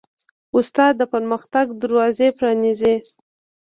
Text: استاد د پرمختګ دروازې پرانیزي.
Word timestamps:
استاد 0.57 0.93
د 0.97 1.01
پرمختګ 1.13 1.65
دروازې 1.81 2.27
پرانیزي. 2.37 2.95